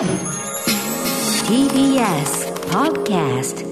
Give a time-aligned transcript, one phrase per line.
[0.00, 0.08] TBS
[2.70, 3.66] Podcast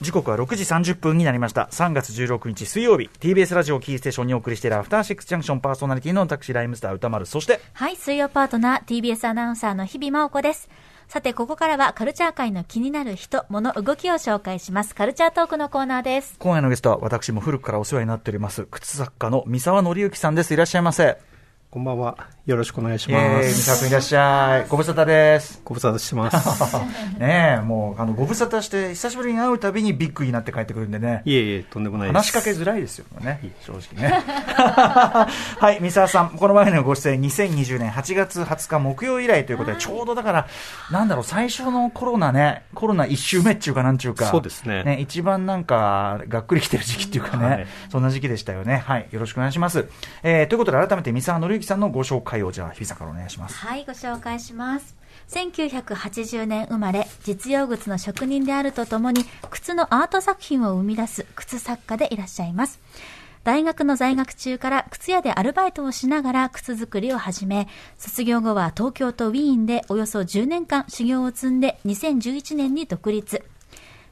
[0.00, 1.68] 時刻は6時30分になりました。
[1.70, 10.70] 3月16日水曜日、TBS ラジオキーステーションにお送りしているアフターシックスジャンクションパーソナリティの私、ライムスター歌丸、そして、はい、水曜パートナー、TBS アナウンサーの日々真央子です。
[11.06, 14.94] さて、ここからはカルチャー界の気になる人、物、動きを紹介します。
[14.94, 16.36] カルチャートークのコーナーです。
[16.38, 20.54] 今夜のゲストは私も古くからお世話になっております、靴作家の三沢紀之さんです。
[20.54, 21.27] いらっしゃいませ。
[21.70, 22.16] こんばんは。
[22.46, 23.62] よろしくお願いしえまー、三す。
[23.64, 24.68] 沢君いらっしゃい。
[24.70, 25.60] ご無沙汰です。
[25.66, 26.76] ご無沙汰してます。
[27.20, 31.20] ねえ、もう、あの、ご無沙汰して、久しぶりに会うたびにビッグになって帰ってくるんでね。
[31.26, 32.16] いえいえ、とんでもないです。
[32.16, 34.16] 話しかけづらいですよね、正直ね。
[34.24, 35.28] は
[35.72, 40.46] い、三沢さん、この前のご出演、2020年8月20日木曜以来ということで、ちょうどだから、
[40.90, 48.82] なんだろう、最初のコロナね、コロナ一周目っていうか、なんちゅうか、そうですね一番なんか、がっくりきてる時期っていうかね、はいそんな時期でしたよね。
[48.86, 49.86] はい、よろしくお願いします。
[50.22, 53.56] えー、ということで、改めて三沢紀之さんのご紹介を、じゃあ、日比さんからお願いします。
[53.56, 54.96] はい、ご紹介します。
[55.28, 62.80] 1980年生まれ、実用靴の職人であるとともに、靴のアート作品を生み出す靴作家でいらっしゃいます。
[63.44, 73.42] 大学の在学中から靴屋でアルバイトをしながら靴作りを始め、卒業後は東京とウィーンでおよそ10年間修行を積んで2011年に独立。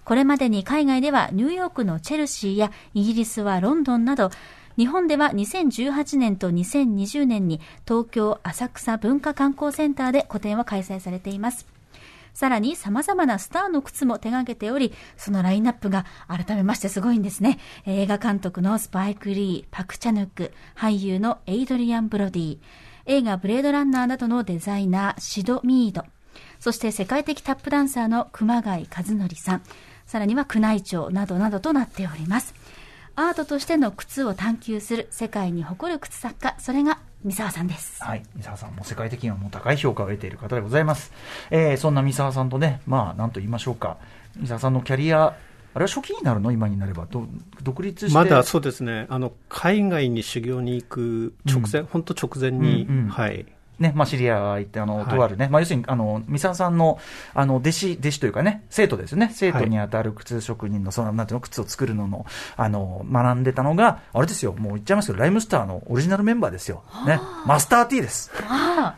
[0.04, 4.30] これまでに海外ではニューヨークのチェルシーやイギリスはロンドンなど、
[4.76, 11.66] 日本では2018年と2020年に東京浅草文化観光センターで個展を開催されています。
[12.34, 17.58] さらに様々なスターの靴も手掛けており、そのラインナップが改めましてすごいんですね。
[17.86, 22.58] 映画監督のスパイク・リー、パク・チャヌック、俳優のエイドリアン・ブロディ、
[23.06, 26.04] 映画ブレードランナーなどのデザイナー、シド・ミード、
[26.60, 29.62] そして世界的タップダンサーの熊谷和則さん、
[30.04, 32.54] さらには宮内庁などなどとなっております。
[33.18, 38.04] アートとしての靴を探求する世界に誇る靴作家、それが三沢さんです。
[38.04, 41.12] はい、三沢さんも世界的にはもう高い評価を得ている方でございます。
[41.50, 43.96] えー、そんな三沢さんとね、まあ、なんと言いましょうか、
[44.38, 46.52] 三沢さんのキャリア、あれは初期になるの？
[46.52, 47.26] 今になれば、ど
[47.62, 48.14] 独立して。
[48.14, 53.46] まだそうですね、あの、海外に修行に行く直前、本当直前に、うんうんはい。
[53.78, 55.06] ね、まあ、知り合いがいて、あの、はい。
[55.06, 56.98] とあるね、まあ、要するに、あの、三沢さんの、
[57.34, 62.26] あの、弟子、弟子というかね、生徒ですよね、生徒にあたる靴職人の、その、なんていうの、靴を作るのの、
[62.56, 66.82] あの、学んでたのが、あれですよ、もう言っちゃいますけど、ライムスターのオリジナルメンバーですよ。
[67.06, 68.30] ね、マスター T です。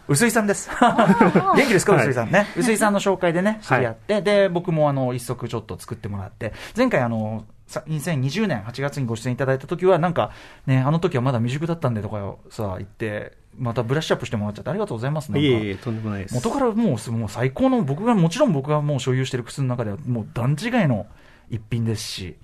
[0.06, 0.70] 薄井さんです。
[0.80, 2.02] 元気ですか、はい。
[2.02, 2.46] 薄井さんね。
[2.56, 10.32] 薄井さんの紹介でね、知り合って、で、僕もあの、一足ちょっと作ってもらって、前回あの、さ2020年8月にご出演いただいた時は、なんか、
[10.66, 15.30] ね、あの時はまだ未熟だったんでとかさ、言って、またブラッシュアップしてもらっちゃってありがとうございます。
[15.32, 16.34] なんかいえいえ、とんでもないです。
[16.34, 21.06] 元からもう、もう最高の、僕が、もちろん僕がもう所有している靴の中では、もう段違いの
[21.50, 22.36] 一品ですし、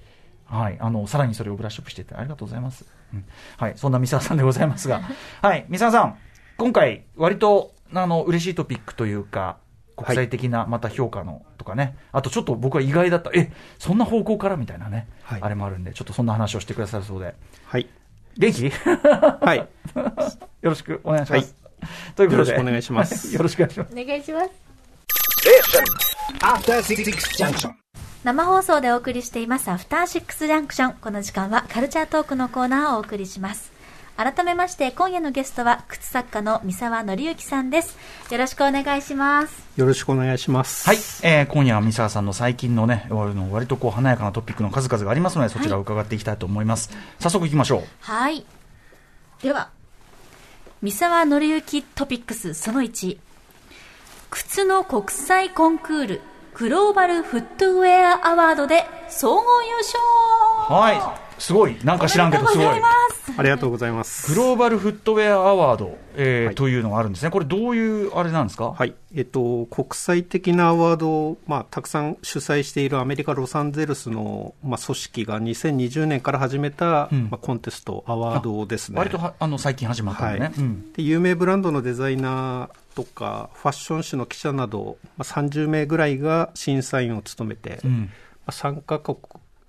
[0.46, 2.84] はい、あの、さらにそれをブラッシュアップしていってありがとうございます。
[3.12, 3.24] うん。
[3.56, 5.02] はい、そんな三沢さんでございますが、
[5.40, 6.16] はい、三沢さん、
[6.56, 9.58] 今回、割と、あの、嬉しいトピックというか、
[9.96, 14.56] 国際的なまた評価のとかね、あとちょっと僕は意外だった、え、そんな方向から？
[14.56, 15.42] みたいなね、はい。
[15.42, 17.34] あれもあるんで、ちょっとそんな話をしてくださるそうで、
[17.66, 17.88] はい。
[18.36, 18.70] 元気？
[18.70, 19.58] はい。
[20.62, 21.54] よろしくお願いします。
[22.16, 23.92] ということで、よろしくお願いしますはい よろしくお願いします。
[23.92, 24.50] お願いします。
[26.40, 27.72] After Six Junction.
[28.24, 30.92] 生放送でお送りしていますアフターシックスジャンクション。
[30.94, 33.73] この時間はカルチャートークのコーナーをお送りします。
[34.16, 37.98] 改めまして今夜のゲストは靴作家の三沢紀之さんです。
[38.30, 39.64] よろしくお願いします。
[39.76, 40.86] よろしくお願いします。
[40.86, 46.90] はい、えー今夜は三沢さんの最近のね、割の割とこう華やかなトピックの数々がありますので、そちらを伺っていきたいと思います。
[47.18, 47.82] 早速行きましょう。
[48.00, 48.46] はい。
[49.42, 49.70] では、
[50.80, 53.18] 三沢紀之トピックスその1。
[54.30, 56.20] 靴の国際コンクール、
[56.54, 59.98] グローバルフットウェアアワードで総合優勝
[60.72, 62.66] はい、すごい、なんか知らんけど、すごい。
[63.36, 64.32] ありがとうございます。
[64.34, 67.30] グローバルフットウェアアワード、えーはいというのがあるんですね。
[67.30, 68.72] これどういうあれなんですか？
[68.72, 68.94] はい。
[69.16, 78.98] えっと、国際的なアワードを、まあ、たくさん主催しているアメリカ・ロサンゼルスの、まあ、組織が2020年から始めた、うんまあ、コンテスト、アワードですね。
[78.98, 80.38] 割とはあの最近始まったのね。
[80.40, 88.10] はいうんで有名ブランドのデザイナーとかファッション誌の記者など、まあ、30名ぐらいが審査員を務めて、まうん
[88.46, 89.16] あ、参加国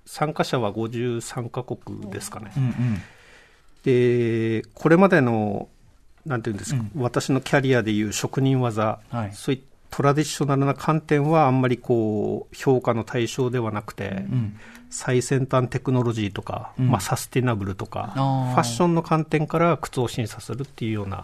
[0.06, 3.02] 参加者は53カ国ですかね、うんうん。
[3.84, 5.68] でこれまでの
[6.26, 9.32] なんていうんですか、私のキャリアでいう職人技、はい。
[9.34, 14.60] そういったトラディショナルな観点はあんまりこう評価の対象ではなくて、うん
[14.92, 16.90] 最先端テクノロジーとか、うん。
[16.90, 21.24] まあ、サスティナブルとかファッションの観点から靴を審査するっていうようなうん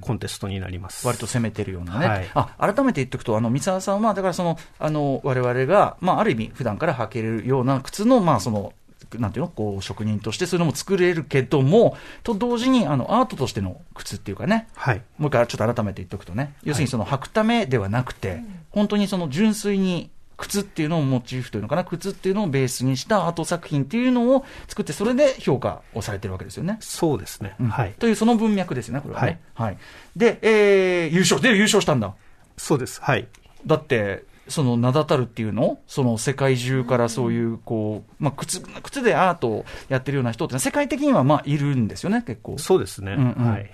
[0.00, 1.06] コンテストになります。
[1.06, 2.30] 割と攻めてるようなね、はい。
[2.34, 8.72] あ改めて言っておくと、あの三沢さんは、だからその、あの我々が、まあ、ある意味、普段から履けるような靴の、まあ、その
[9.14, 15.02] なんていうのこう、職人としてそういうのも作れるけども、と同時に、あの、アートとしての靴っていうかね、はい。
[15.18, 26.76] もう一回ちょっと改めて言っとくとね、要するにその履くためではなくて、本当にその純粋に靴っていうのをモチーフというのかな、靴っていうのをベースにしたアート作品っていうのを作って、それで評価をされてるわけですよね。
[26.80, 27.56] そうですね。
[27.58, 27.94] うんはい。
[27.98, 29.40] というその文脈ですよね、これはね。
[29.54, 29.78] はい。
[30.14, 32.14] で、えー、優勝、で、優勝したんだ。
[32.56, 33.00] そうです。
[33.02, 33.26] はい。
[33.64, 35.78] だって、その名だたるっていうの？
[35.88, 42.56] その世界中からそういう、こう、まあ、靴、靴でアートをやってるような人ってのは世界的にはまあいるんですよね、結構。
[42.58, 43.12] そうですね。
[43.12, 43.70] うんうんはい。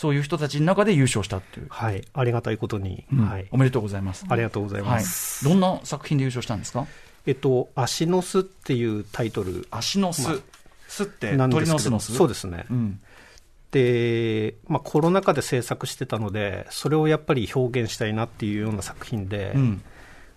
[0.00, 1.66] そういう人たちの中で優勝したっていう。
[1.68, 2.02] はい。
[2.14, 3.04] ありがたいことに。
[3.12, 3.58] うんはいお。
[3.58, 4.24] めでとうございます。
[4.26, 5.44] ありがとうございはいます。。
[5.44, 6.86] どんな作品で優勝したんですか？
[7.26, 10.22] えっと、足の巣っていうタイトル足の巣。
[10.22, 10.36] まあ
[10.88, 12.64] 巣って鳥の巣の巣そうですね。
[12.70, 13.00] うん。
[13.72, 19.82] で、まあ、コロナ禍で制作してたので、それをやっぱり表現したいなっていうような作品で、うん。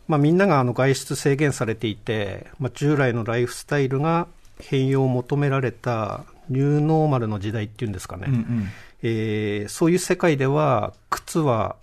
[0.09, 4.27] まあ、みんながあの外出制限されていて、まあ、従来のライフスタイルが
[4.59, 8.69] 変容を求められたニューノーマルの時代っていうんですかね、うんうん。
[9.03, 11.75] えーそういう世界では靴は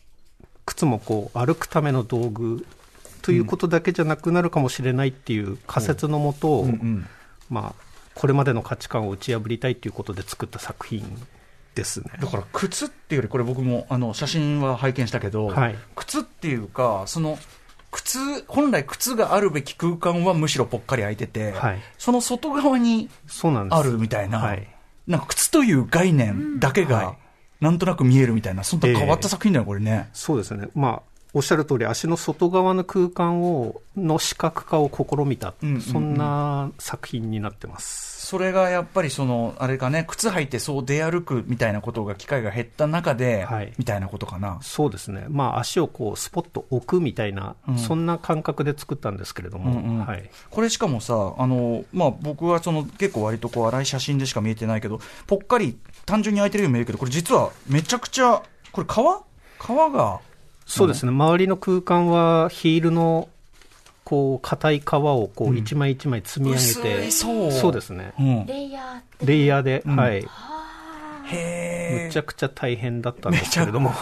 [0.67, 2.67] 靴もこう歩くための道具
[3.23, 7.07] ということだけじゃなくなるかもしれないっていう仮説のもと、うんうん。
[7.49, 7.83] まあ、
[8.15, 11.05] これまでの価値観を打ち破りたいということで作った作品
[11.75, 12.13] ですね。
[12.21, 17.39] だから靴っていうより、これ僕もあの写真は拝見したけど、はい靴っていうか、その、
[17.91, 21.79] 靴、本来靴があるべき空間はむしろぽっかり空いてて、はい。
[21.99, 23.09] その外側に
[23.71, 24.67] あるみたいな、はい。
[25.07, 27.17] なんか靴という概念だけがはい、
[27.65, 30.09] なんとなく見えるみたいな、そんな変わった作品だよ、これね。
[30.13, 30.69] そうですね。
[30.75, 35.55] まあ、おっしゃる通り、足の外側の空間を、の視覚化を試みた、
[35.93, 38.27] そんな作品になってます。
[38.27, 44.59] それがやっぱりその、あれかね、靴履いてそう出歩くみたいなことが、機会が減った中で、はいみたいなことかな。
[44.63, 45.27] そうですね。
[45.29, 50.31] まあ、足をこう、スポッと置くみたいな、うんそんな感覚で作ったんですけれども、うんうんはい。
[50.51, 58.43] これしかもさ、あの、まあ、僕はその結構割とこう荒い写真でしか見えてないけど、ぽっかり単純に空いてるように見えるけど、これ実はめちゃくちゃ、
[58.73, 59.23] これ革？
[59.59, 60.21] 革が、
[60.71, 61.11] そうですね。
[61.11, 63.29] 周りの空間は、ヒールの、
[64.05, 67.09] こう、硬い皮を、こう、一枚一枚積み上げ薄て、
[67.49, 67.53] う。
[67.53, 68.13] そうですね。
[68.19, 68.47] うん。
[68.47, 69.97] レイヤーレイヤーで、うん。
[69.97, 70.25] はい。
[71.25, 73.93] へむちゃくちゃ大変だったんですけれども、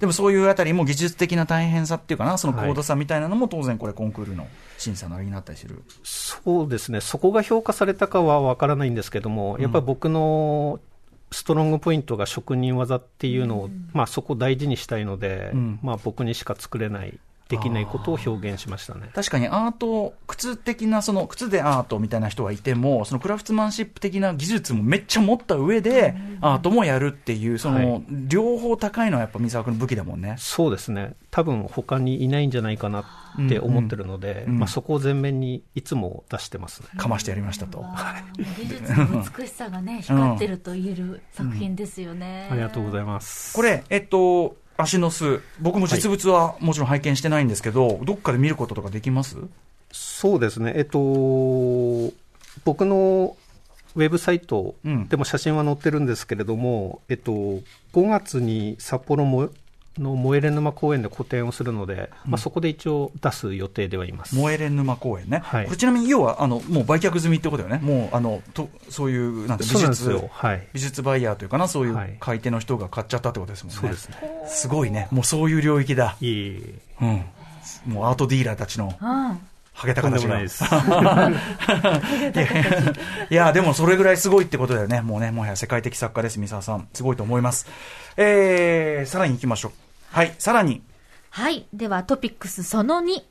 [0.00, 4.46] でもそういうあたりも技術的な大変さっていうかな、その高度さみたいなのも当然これコンクールの
[4.76, 5.82] 審査のあれになったりする。
[6.02, 10.80] そうですね、そこが評価されたかは分からないんですけども、やっぱり僕の
[11.32, 15.78] ストロングポイントが職人技っていうのを、まあ、そこを大事にしたいので、うん。
[15.82, 19.10] まあ、僕にしか作れない、できないことを表現しましたね。
[19.14, 30.34] 確かにアート、靴的な、その靴でアートみたいな人はいても、そのクラフトマンシップ的な技術もめっちゃ持った上で、アートもやるっていう、その、はい両方高いのはやっぱ三沢君の武器だもんね。
[30.38, 36.88] そうですね、多分他にいないんじゃないかなって思ってるので、うんうんまあ、そこを前面にいつも出してますね。
[36.96, 37.84] かましてやりましたと。
[38.36, 42.48] 技術の美しさがね、 光ってると言える作品ですよね。
[42.50, 43.54] ありがとうございまます。
[43.54, 49.36] これ、えっと、足の巣、僕も実物はもちろん拝見してないんですけど、どっかで見ることとかできます？
[49.92, 50.98] そうですね、えっと、
[52.64, 53.36] 僕の
[53.94, 55.08] ウェブサイトうん。
[55.08, 57.62] でも写真は載ってるんですけれども、えっと、5
[57.94, 59.48] 月に札幌も
[59.98, 64.36] の燃えれ沼公園で個展をするので、まあ、そこで一応出す予定ではいます。
[64.36, 65.40] 燃えれ沼公園ね。
[65.44, 67.82] はいこれちなみに要は、あの、もう売却済みってことだよね。
[67.82, 70.68] もう、あの、とそういう、なんて美術よ。、はい。
[70.72, 73.80] 美術バイヤーというかな、そういうはい買い手の人が買っちゃったってことですもんね。
[73.80, 74.16] そうですね。
[74.46, 75.08] すごいね。
[75.10, 76.16] もうそういう領域だ。
[76.20, 77.26] いえいえ
[77.86, 77.92] うん。
[77.92, 78.96] もうアートディーラーたちの、す。
[79.00, 79.38] うん。
[79.76, 80.40] ハゲたちが。
[80.40, 80.46] い
[83.30, 85.02] いや、でもそれぐらいすごいってことだよね。
[85.02, 86.88] もうね、もはや世界的作家です、三沢さん。
[86.94, 87.66] すごいと思います。
[88.16, 89.72] えー、さらに行きましょう。
[90.16, 90.80] はい、さらに。
[91.28, 91.66] はい。
[91.74, 93.22] ではトピックスその2。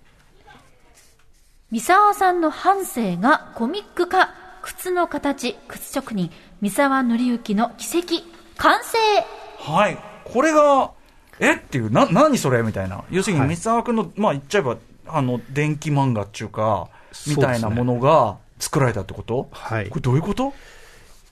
[1.72, 4.30] 三沢さんの半生がコミック化。
[4.62, 6.30] 靴の形、靴職人、
[6.62, 8.22] 三沢則之の奇跡、
[8.58, 9.00] 完成
[9.58, 9.98] はい。
[10.25, 10.92] これが、
[11.39, 11.56] え？
[11.56, 12.62] っていう、な、何それ？
[12.62, 13.04] みたいな。
[13.10, 14.77] 要するに、はい三沢君の、まあ言っちゃえば、
[15.08, 16.89] あの、電気漫画っていうか、
[17.25, 19.50] みたいなものが作られたってこと？
[19.51, 20.54] はいこれどういうこと？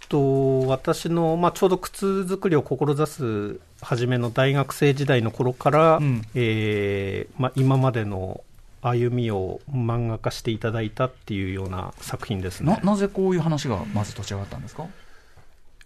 [0.10, 6.21] と私の、まあ、ちょうど靴作りを志す初めの大学生時代の頃から、うん。
[6.35, 8.41] えーまあ、今までの
[8.81, 12.81] 歩みを漫画化していただいたっていうような作品ですな、ね。
[12.83, 14.83] なぜこういう話がまず立ち上がったんですか？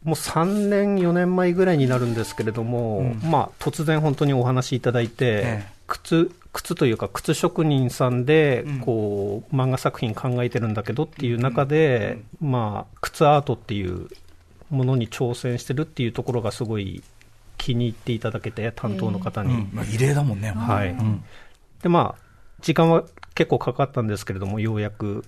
[0.04, 3.30] もう3年、4年前ぐらいになるんですけれども、うん。
[3.30, 5.66] まあ、突然本当にお話しいただいて、ええ。
[5.88, 8.80] 靴靴というか靴職人さんでうん。
[8.80, 14.08] こう、漫画作品考えてるんだけどっていう中で、まあ、靴アートっていう
[14.70, 17.04] ものに挑戦してるっていうところがすごい
[17.58, 20.52] 気に入っていただけて担当の方に、うんまあ、異例だもんね。
[20.52, 20.90] はい。
[20.90, 21.24] うん。
[21.82, 22.28] でまあ
[22.62, 23.04] 時間は
[23.36, 25.24] 結構かかったんですけれどもようやく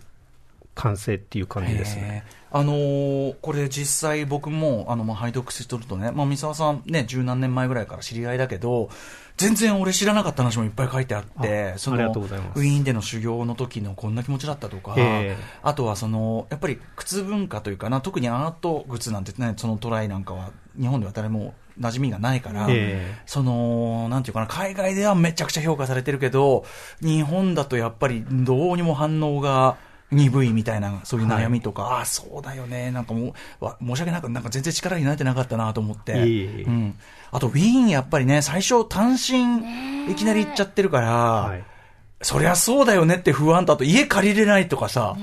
[0.79, 2.23] 完成っていう感じですね。
[2.51, 8.89] あのー、これ実際僕も、あの、まあ、拝読してるとね、まあ、三沢さんね、十何年前ぐらいから知り合いだけど、
[9.35, 14.95] 全然俺知らなかった話もいっぱい書いてあって、その、ウィーンでの修行の時のこんな気持ちだったとか、
[15.63, 22.67] あとはその、やっぱり靴文化というかな、特にアート靴なんてね、そのトライなんかは、日本では誰も馴染みがないから、
[23.25, 26.65] その、なんていうかな、海外ではめちゃくちゃ評価されてるけど、
[27.01, 29.77] 日本だとやっぱりどうにも反応が、
[30.11, 36.13] 鈍いみたいな、そういう悩みとか、はい、ああ、そうだよね、なんかもう、申し訳なく、なんか全然力になれてなかったなと思って。
[36.13, 36.95] うん。
[37.31, 41.63] あと、ウィーンやっぱりね、最初単身、いきなり行っちゃってるから、はい、
[42.21, 45.15] そりゃそうだよねって不安と、あと家借りれないとかさ、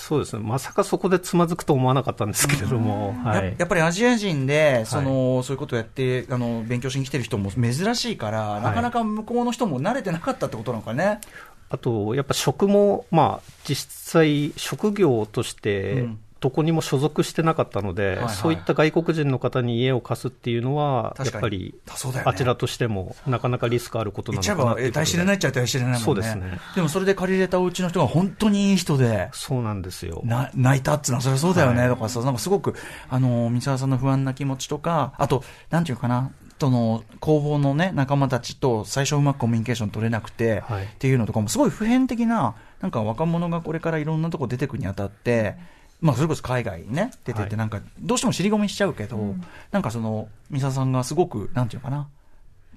[0.00, 3.22] そうですね、まさかそこでつまずくと思わなかったんですけれども、うん。
[3.22, 11.20] はい、ややっぱりアジア人でその、はい、そういうことをやってあの勉強しに来てる人も珍しいから、はい、なかなか向こうの人も慣れてなかったってことなのかね。
[11.68, 16.08] あと、やっぱ職も、まあ、実際、職業として、
[16.40, 24.90] どこにも所属してなかったので、はいはい、そういった外国人の方に家を貸すっていうのは、やっぱり、ね、あちらとしても、なかなかリスクあることなのかなって。
[24.90, 26.04] 大知れないっちゃ大知れないもんね。
[26.04, 26.58] そうですね。
[26.74, 30.22] でもそれで借りれたお家の人が本当にいい人で、そうなんですよ。
[30.24, 32.74] な泣いたっていうのは、それはそうだよね、はい、とかさ、なんかすごく、
[33.10, 36.30] あの、三沢さんの不安な気持ちとか、あと、なんていうかな、
[36.60, 45.56] との工房のね、仲間たちと最初うまくコミュニケーション取れなくて、はい、っていうのとかも、すごい普遍的な、なんか若者がこれからいろんなとこ出てくにあたって、
[46.00, 52.08] まあ、それこそ海外にね、出てて、なんか、どうしても尻込みしちゃうけど、うん、なんかその、三沢さんがすごく、なんていうかな、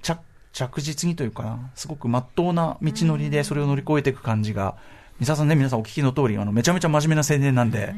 [0.02, 0.20] 着、
[0.52, 4.76] 着実にというかな、すごく真っ当な道のりでそれを乗り越えていく感じが、
[5.20, 7.94] 三沢さんね、皆さんお聞きの通り、あの、めちゃめちゃ真面目な青年なんで、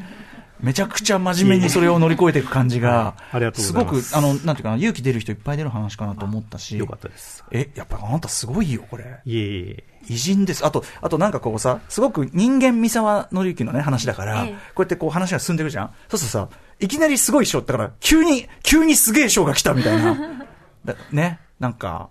[0.61, 3.15] めちゃくちゃ真面目にそれを乗り越えていく感じが、
[3.55, 6.77] すごく、あの、なんていうかな、勇気出る人いっぱい出る話かなと思ったし。
[6.79, 7.45] よかったです。
[7.51, 9.21] え、やっぱあなたすごいよ、これ。
[9.25, 9.85] いえいえ。
[10.09, 10.65] 偉人です。
[10.65, 16.49] あと、あとなんかこうさ、すごく人間三沢紀之のね、話だから、ええ、こうやってこう話が進んでるじゃんそうするとさ、
[16.81, 20.47] いきなりすごい賞だから、急に、急にすげえ賞が来たみたいな。
[21.11, 22.11] ね、なんか、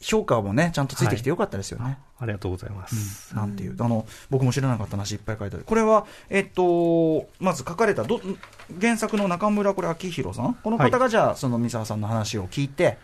[0.00, 1.84] 評価もね、ちゃんとついてきてよかったですよね。
[1.84, 3.30] はい、ありがとうございます。
[3.32, 5.64] うん、なんていう、あの、僕も知らなかった話いっぱい書いてある。
[5.64, 8.20] これは、えっと、まず書かれた、ど、
[8.80, 10.54] 原作の中村これ明宏さん？
[10.54, 12.98] この方がじゃあ、はい、その三沢さんの話を聞いて、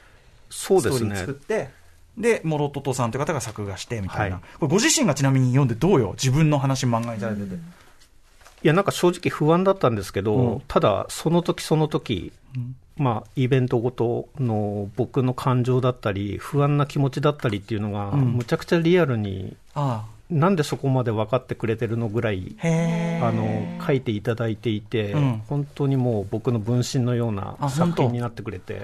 [0.50, 1.16] そうですね。
[1.16, 1.70] 作って、
[2.18, 6.12] で、モロトトさんという方が作画してみたいな、はい、これご自身がちなみに読んでどうよ？
[6.12, 7.46] 自分の話漫画にされてて。
[7.46, 7.72] うん
[8.62, 19.80] いや、なんか正直不安だったんですけど、うん、ただ、その時その時、うん、まあ、イベントごとの僕の感情だったり、不安な気持ちだったりっていうのが、むちゃくちゃリアルに、う
[20.34, 25.14] ん、なんでそこまで分かってくれてるのぐらい、あの、書いていただいていて、
[25.48, 28.82] 本当にもう僕の分身のような作品になってくれて、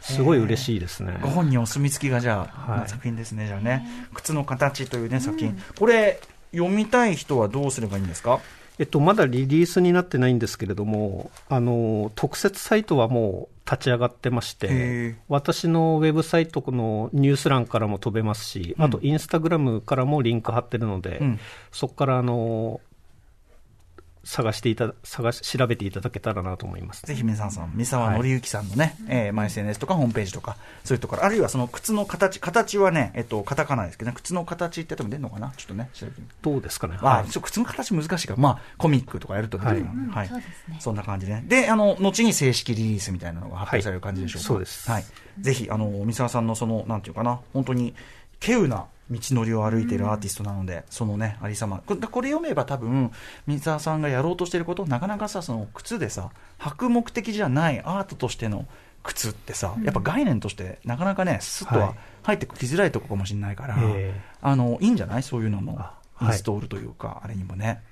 [0.00, 1.18] すごい嬉しいですね。
[1.20, 3.84] ご本人お墨付きがじゃあ、はい、作品ですね、じゃあね。
[4.14, 5.60] 靴の形というね、作品。
[5.76, 6.20] これ、
[6.52, 8.38] 読みたい人はどうすればいいんですか？
[8.78, 21.40] えっと、まだリリースになってないんですけれども、あの、特設サイトはもう立ち上がってまして、私のウェブサイトのニュース欄からも飛べますし、うん、あとインスタグラムからもリンク貼ってるので、うん、
[21.72, 22.80] そこからあの、
[24.28, 27.06] 探していた探し調べていただけたらなと思います。
[27.06, 35.54] ぜひ皆さん、三沢紀之さんのね、はい、えー、まあ、SNS とかホームページとか、そういうところ、あるいはその靴の形、形はね、えっと、カタカナですけどね、靴の形って多分出るのかな？
[35.56, 36.98] ちょっとね、調べてみどうですかね？
[37.00, 40.42] あ、はい、靴の形難しいから、まあ、コミックとかやると出てくる、はい、はい、
[40.78, 41.42] そんな感じね。
[41.48, 44.46] で、あの、後に正式リリースみたいなのが発表される感じでしょうか？
[44.48, 44.90] そうです。
[44.90, 45.04] はい。
[45.40, 47.94] ぜひ、あの、三沢さんのその、なんていうかな、本当に、
[48.40, 51.78] 稀有な、道のりを歩いているアーティストなので、うん、そのね、ありさま。
[51.86, 53.10] これ読めば多分、
[53.46, 58.66] 三沢さんがやろうとしていること、なかなかさ、その靴でさ、履く目的じゃないアートとしての
[59.02, 64.10] 靴ってさ、やっぱ概念として、なかなかね、すっとは入ってきづらいとこかもしれないから、はい、
[64.42, 65.22] あの、いいんじゃない？
[65.22, 65.80] そういうのも、
[66.20, 67.82] インストールというか、はい、あれにもね。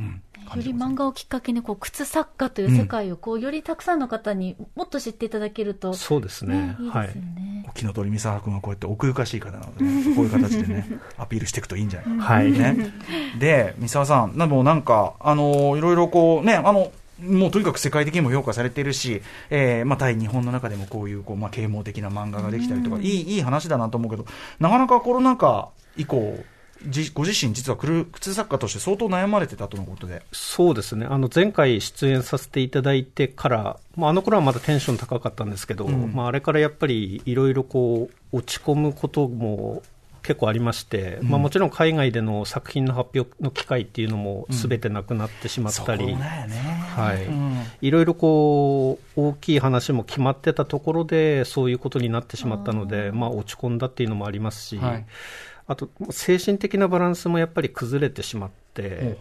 [0.00, 0.22] うん、
[0.56, 6.54] より漫画をきっかけにこう靴作家という世界をこう、よりたくさんの方にもっと知っていただけると、そうですね。
[6.54, 7.66] ねいいですよね。
[7.68, 10.86] お気の通り三沢君はこうやって奥ゆかしい方なので、ね、 こういう形でね、
[11.18, 12.92] アピールしていくといいんじゃないか、はいね。
[13.38, 16.90] で、三沢さん、なもなんか、あの、いろいろこうね、あの、
[17.22, 24.24] もうとにかく世界的にも評価されているし、えー、まあ、対日本の中でもこういう、こう、まあ、啓蒙的な漫画ができたりとか、いい、いい話だなと思うけど、
[24.58, 26.44] なかなかコロナ禍以降、じ
[27.12, 27.76] ご自身、実は
[28.12, 30.22] 靴作家として相当悩まれてたとのことで。
[30.32, 39.82] そうですね、あの前回出演させていただいてから、まあ、あの頃はまだテンション高かったんですけど、うん、まあ、あれからやっぱりいろいろこう落ち込むことも
[40.22, 47.14] 結構ありまして、うん、まあ、もちろん海外での作品の発表の機会っていうのもすべてなくなってしまったり、は
[47.80, 47.86] い。
[47.86, 54.78] いろいろこう大きい話も決まってたところで、そういうことになってしまったので、まあ、落ち込んだっていうのもありますし。
[54.78, 55.06] はい
[55.70, 59.16] あと、精神的なバランスもやっぱり崩れてしまって、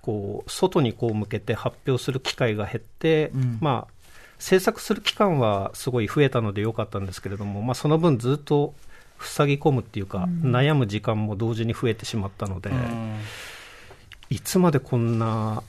[0.00, 3.58] こう外にこう向けて発表する機会が減って、うん。
[3.60, 3.94] まあ、
[4.38, 8.72] 制作する期間はすごい増えたので良かったんですけれども、まあ、その分ずっと
[9.20, 12.70] 塞ぎ込むっていうか、悩む時間も同時に増えてしまったので、
[14.30, 15.62] いつまでこんな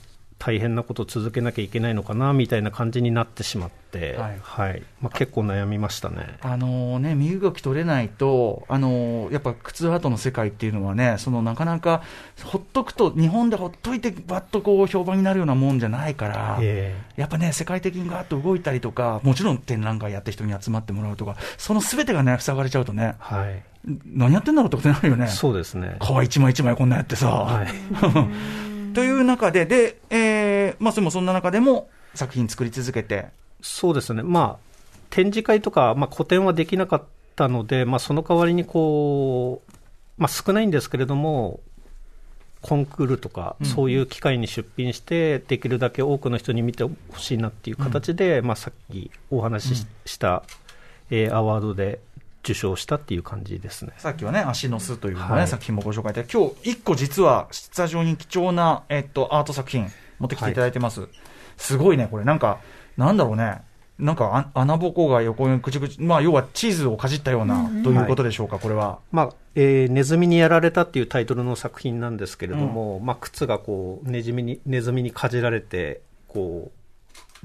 [0.44, 6.36] 大変なことを続けなきゃいけないのかなみたいな感じになってしまって、ははいいまあ、結構悩みましたね。
[6.42, 12.02] あのね、身動き取れないと、あのやっぱ靴アートの世界っていうのはね、そのなかなか
[12.42, 23.62] ほっとくと、日本でほっといて、ばっとこう評判になるようなもんじゃないから、えやっぱね、世界的にガーッと動いたりとか、もちろん展覧会やって人に集まってもらうとか、そのすべてがね、塞がれちゃうとね、はい、
[24.04, 25.28] 何やってんだろうってことになるよね。
[25.28, 25.96] そうですね。
[26.02, 27.30] 皮一枚一枚こんなやってさ。
[27.30, 27.68] はい
[28.94, 33.26] という中で、で、えー、まあ、それもそんな中でも作品作り続けて、
[33.60, 34.74] そうですね、まあ、
[35.10, 37.02] 展示会とか、まあ、個展はできなかっ
[37.36, 39.72] たので、まあ、その代わりにこう、
[40.16, 41.60] まあ、少ないんですけれども、
[42.62, 50.42] コンクールとか、うんそういう機会に出品して、できるだけ多くの人に見てほしいなっていう形で、まあ、さっきお話ししした、
[51.10, 52.00] えーアワードで
[52.44, 53.92] 受賞したっていう感じですね。
[53.96, 61.08] さっきはね、足の巣という、ねはい作品もご紹介で、今日一個実は、スタジオに貴重な、えっと、アート作品、持ってきていただいてます。
[61.56, 62.60] すごいね、これ、なんか、
[62.96, 63.62] なんだろうね。
[63.98, 68.98] なんかあ穴ぼこが横にくちくち、まあ、要はチーズをかじったような、ということでしょうか、これは。
[69.12, 76.83] まあえーネズミにやられたっていうタイトルの作品なんですけれども、まあ、靴がこうネズミにネズミにかじられてこう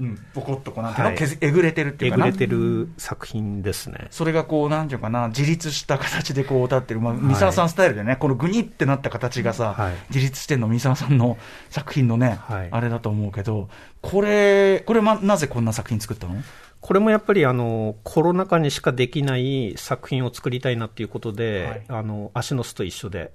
[0.02, 1.18] ん、ぼこっとこう、なんていうの、はい。
[1.18, 2.26] けずえぐれてるっうていうかな？
[2.26, 4.08] えぐれてる作品ですね。
[4.10, 9.94] それがこう、なんていうかな、自立した形でこう立ってる、まあ、三沢さんスタイルでね、このぐにってなった形がさ、はい。
[10.08, 11.38] 自立してんの三沢さんの
[11.68, 12.68] 作品のね、はい。
[12.70, 13.68] あれだと思うけど、
[14.00, 16.42] これ、これ、ま、なぜこんな作品作ったの？
[16.80, 21.84] これもやっぱりあのコロナ禍にしかできない作品を作りたいなっていうことで、はい。
[21.88, 23.32] あの足の巣と一緒で、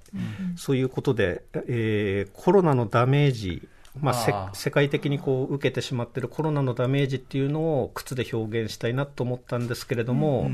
[0.56, 3.68] そういうことで、えーコロナのダメージ、
[4.00, 10.50] まあ、せあー世界的にこう受けてしまっているコロナのダメージっていうのを靴で表現したいなと思ったんですけれども、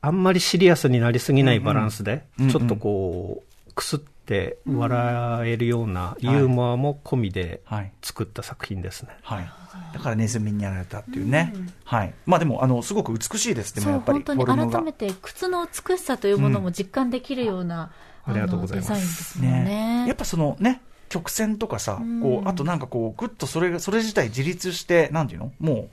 [0.00, 7.92] あんまりシリアスになりすぎないバランスで、うんうんちょっとこう、くすって笑えるようなユーモアも込みではい。
[8.02, 9.16] 作った作品ですね。
[9.22, 9.50] はい。
[9.94, 11.54] だからネズミにやられたっていうね。
[11.84, 12.14] はい。
[12.26, 13.74] まあでも、あの、すごく美しいです。
[13.74, 17.92] でもやっぱり、本当に改めて靴の美しさというものも実感できるような、
[18.24, 20.04] ありがとうございますあのデザインですもんね。
[20.06, 20.82] やっぱそのね、
[21.12, 22.20] 曲線とかさ、うん。
[22.22, 25.52] こう、あとなんかこう、ぐっとそれが、それ自体自立して、なんていうの？
[25.60, 25.90] も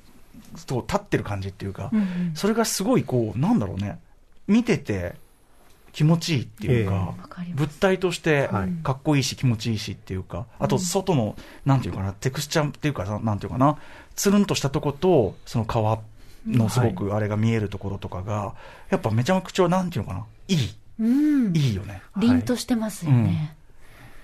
[0.55, 2.31] う、そう立ってる感じっていうか、うんうん。
[2.35, 3.99] それがすごいこう、なんだろうね、
[4.47, 5.15] 見てて
[5.91, 7.21] 気持ちいいっていうか、ええ。
[7.21, 7.59] わかります。
[7.59, 8.69] 物体としてはい。
[8.83, 13.77] かっこいいし気持ちいいしっていうか、あと外の、なんていうかな、テクスチャーっていうかさ、なんていうかな、
[14.15, 15.67] つるんとしたとこと、その皮
[16.47, 18.55] のすごくあれが見えるところとかが、
[18.89, 20.57] やっぱめちゃくちゃ、なんていうのかな、いい、
[20.99, 21.03] う
[21.49, 21.55] ん。
[21.55, 22.01] いいよね。
[22.17, 23.55] 凛としてますよね。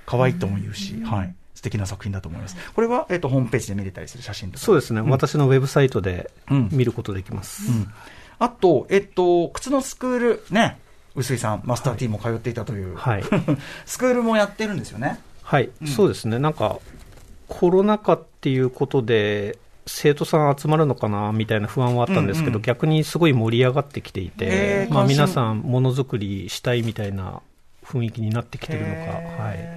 [0.06, 1.36] 可愛いとも言うし、はい。
[1.56, 2.56] 素敵な作品だと思います。
[2.76, 4.66] これは、えっ、と、ホームページで見れたりする写真とか？
[4.66, 6.70] そうですね、私のウェブサイトでうん。
[6.72, 7.72] 見ることできます。
[7.72, 7.88] うん。
[8.40, 10.78] あと、えっと、靴のスクール、ね、
[11.16, 13.24] 臼井さん、マスター T も通っていたという、 はい。
[13.86, 15.20] スクールもやってるんですよね。
[15.42, 16.80] はい、うんそうですね、なんか、
[17.48, 24.30] コロナ禍っていうことで、生徒さん集まるのかなみたいな不安はあったんですけど、うんうん逆にすごい盛り上がってきていへ
[24.88, 27.42] て、まあ、皆さん、ものづくりしたいみたいな
[27.84, 29.12] 雰囲気になってきてるのか、
[29.44, 29.75] はい、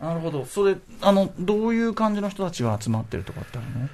[0.00, 0.46] なるほど。
[0.46, 3.88] それ、あの、どういう感じの人たちが集まってるとかってあるの？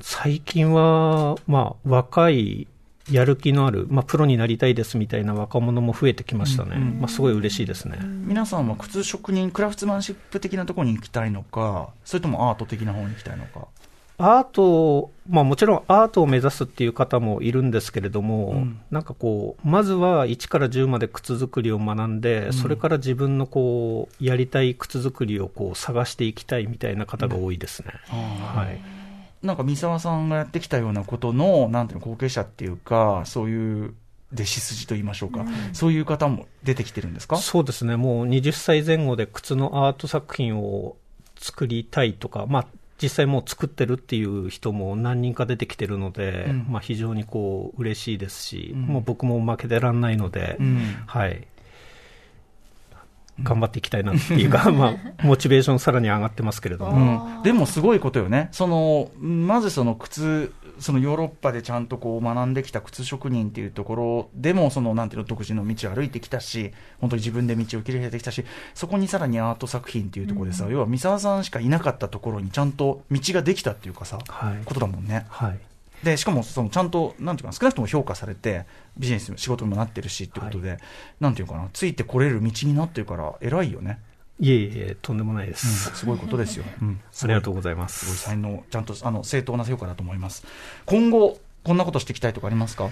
[0.00, 2.66] 最近は、まあ、若い、
[3.10, 7.98] やる気のある、まあ、プロになりたいですみたいな若者も増えてきましたね、うんうんまあ、すごい嬉しいですね。
[8.00, 13.66] 皆さんは靴職人、クラフトマンシップ的なところに行きたいのか、それともアート的な方に行きたいのか？
[14.18, 18.80] アート、まあ、もちろんアートを目指すっていう方もいるんですけれども、うん。
[18.90, 22.52] なんかこう、まずは1から10まで靴作りを学んで、ん。
[22.52, 27.92] それから自分のこうやりたい靴作りをこう探していきたいみたいな方が多いですね。
[28.08, 28.80] はい、
[29.44, 33.94] なんか三沢さんがやってきたようなことの、なんていうの、後継者っていうか、そういう
[34.34, 37.36] 弟子筋と言いましょうか、そういう方も出てきてるんですか？
[37.36, 40.96] そうですね、もう20歳前後で靴のアート作品を
[41.38, 42.66] 作りたいとか、まあ、
[43.02, 46.66] 実際もう作ってるっていう人も何人か出てきてるので、うん。
[46.68, 48.82] まあ、非常にこう嬉しいですし、うん。
[48.82, 50.78] もう僕も負けてらんないので、うん。
[51.06, 51.48] はい。
[53.42, 57.40] 頑張っていきたいなっていうか、 まあ、モチベーションさらに上がってますけれどうも。
[57.40, 74.64] ん、でもすごいことよね、そのまずその靴、そのヨーロッパでちゃんとこう学んできた靴職人っていうところでも、そのなんていうの、独自の道を歩いてきたし、本当に自分で道を切り開いてきたし、そこにさらにアート作品っていうところでさ、要は三沢さんしかいなかったところにちゃんと道ができたっていうかさ、はい。
[74.64, 75.26] ことだもんね。
[75.28, 75.58] はい。
[76.02, 78.64] でしかもそのちゃんと、なんていうかな、少なくとも評価されて、
[78.98, 80.78] ビジネス、仕事にもなってるしっていうことで、
[81.20, 83.98] なんていうかな、ついてこれる道になってるから、偉いよね。
[84.42, 85.96] いえいえ、とんでもないでうんす。
[85.96, 86.64] すごいことですよ。
[86.82, 88.24] うんありがとうございますごいす。
[88.24, 90.44] 才能、ちゃんとあの正当な評価だと思います。
[90.84, 92.90] 今後、こんなことしていきたいとかありますか？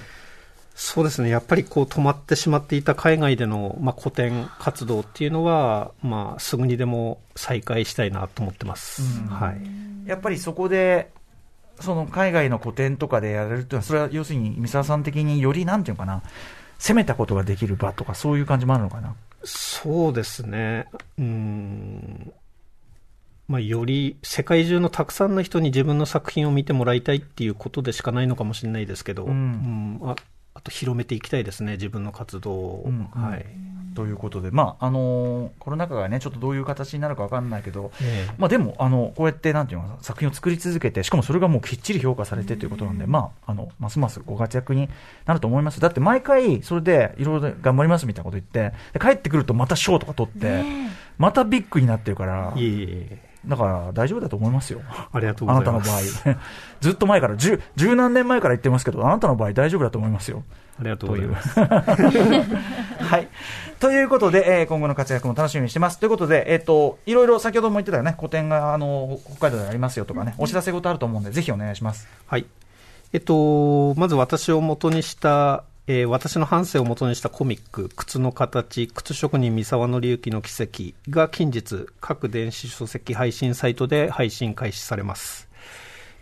[0.77, 9.03] そうですね、やっぱりこう止まってしまっていた海外での、まあ、古典活動っていうのは、まあ、すぐにでも再開したいなと思ってます。
[9.03, 10.09] うんはい。
[10.09, 11.11] やっぱりそこで、
[11.81, 16.23] その海外の古典とかでやれるっていうのは、それは要するに三沢さん的によりなんていうのかな、
[16.79, 19.17] 攻めたことができる場とか、そういう感じもあるのかな？
[19.45, 20.87] そうですね。
[21.19, 22.33] うーん。
[23.49, 29.35] まあ、より世界中のたくさんの人に自分の作品を見てもらいたいっていうことでしかないのかもしれないですけど、うんう
[30.07, 30.17] んあ
[30.53, 32.85] あと広めていきたいですね、自分の活動を。
[32.87, 33.47] うんはい。
[34.01, 38.35] ということで、まああのーコロナ禍がね、ちょっとどういう形になるかわかんないけど、ええ。
[38.39, 44.89] まあ、でもあの、こうやってなんていうの作品を作り続けて、しかもそれがもうきっちり評価されてということなんで、まあ、あのますますご活躍に
[45.27, 50.63] なると思います、だって毎回、それでいろいろ頑張りますみたいなこと言って、で帰ってくるとまた賞とか取って、
[51.19, 54.83] またビッグになってるから、いえいえだから大丈夫だと思いますよ。
[55.13, 56.31] ありがとうあなたのございま場す。
[56.31, 56.37] 合。
[56.81, 60.43] ずっと前から、十、十何年前から言ってますけど、あなたの場合大丈夫だと思いますよ。
[60.79, 61.59] ありがとうございます。
[61.61, 63.29] はい。
[63.79, 65.99] ということで、えー今後の活躍も楽しみにしてます。
[65.99, 72.09] ということで、えっ、と、いろいろ先ほども言ってたよね、個展が、あの、北海道でありますよとかね、お知らせ事あると思うんで、ぜひお願いします。
[72.27, 72.47] はい。
[73.13, 85.49] えっと、まず私を元にした、えー私の半生を元にしたコミック、靴の形、靴職人三沢紀之の奇跡が近日、各電子書籍配信サイトで配信開始されます。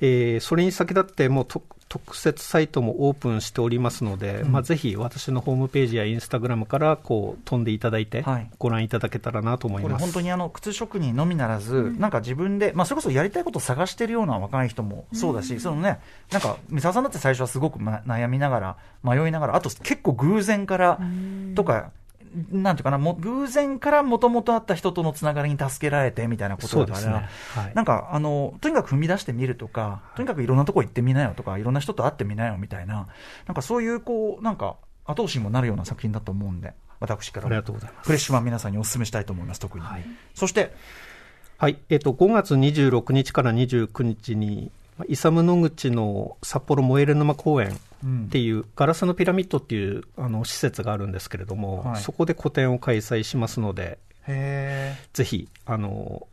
[0.00, 10.04] えーそれに先立って、もうと特設サイトもオープンしておりますので、まあ、ぜひ私のホームページやインスタグラムからこう飛んでいただいてはい、ご覧いただけたらなと思いこれます。
[10.04, 21.00] 本当にあの、靴職人のみならず、なんか自分で、まあそれこそやりたいことを探してるような若い人もそうだし、そのね、なんか、三沢さんだって最初はすごくま悩みながら、迷いながら、あと結構偶然から、
[21.54, 21.90] とか、
[22.50, 27.28] なんていうかな、もう偶然からもともとあった人とのつながりに助けられてみたいなことだから、ね。
[27.54, 27.72] はい。
[27.74, 33.08] なんかあの、とにかく踏み出してみるとか、とにかくいろんなとこ行ってみなよとか、いろんな人と会ってみなよみたいな、
[33.46, 39.84] なんかそういうこう、なんか後押しにもなるような作品だと思うんで、私からありもがとうございますフレッシュマン皆さんにお勧めしたいと思います、特に。
[39.84, 40.72] はいそして、
[41.58, 44.70] はい、えっ、と、5月26日から29日に、まあ
[45.06, 48.24] イサム野口の札幌燃える沼公園うん。
[48.26, 52.02] っていう、ガラスのピラミッドっていうあの施設があるんですけれども、はい。
[52.02, 56.26] そこで個展を開催しますので、へぜひ、あの、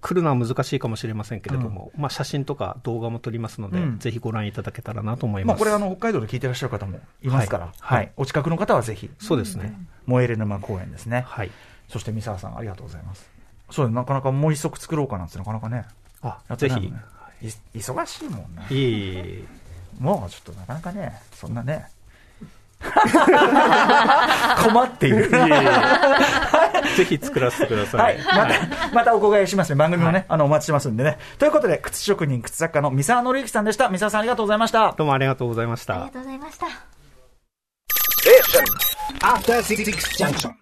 [0.00, 3.98] 来るのは難しいかもしれませんけれども、まあ、写真とか動画も撮りますので、うん。
[4.00, 5.60] ぜひご覧いただけたらなと思いまあ、ます。
[5.60, 8.06] これあの、北海道で聞いてらっしゃる方もいますから、ははい。
[8.06, 8.08] い。
[8.16, 9.74] お近くの方はぜひ、そうですね。
[10.06, 11.24] 燃える沼公園ですね。
[11.28, 11.52] はい。
[11.88, 13.30] そして三沢さん、ありがとうございます。
[13.70, 15.84] そうなかなかもう一足作ろうかなんてなかなかね、
[16.20, 16.92] あ、ぜひ。
[17.74, 18.66] 忙しいもんね。
[18.70, 19.62] いえいえいえ
[19.98, 21.86] もうちょっとなかなかね、そんなね。
[24.64, 25.30] 困っている。
[26.96, 27.98] ぜひ作らせてくださ。
[27.98, 28.18] はいい。
[28.18, 28.54] また、
[28.92, 29.76] またお伺いしますね。
[29.76, 31.18] 番組もね、あの、お待ちしてますんでね。
[31.38, 33.88] ということで、靴職人、靴作家の三沢紀之さんでした。
[33.88, 34.94] 三沢さんありがとうございました。
[34.98, 36.10] どうもありがとうございましたありが。
[36.10, 36.66] とうございました。
[39.20, 39.84] After Six
[40.18, 40.50] Junction.